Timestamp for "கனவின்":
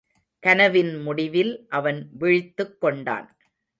0.43-1.01